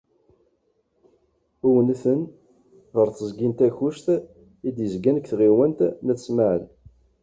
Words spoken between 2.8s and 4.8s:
ɣer teẓgi n Takkuct i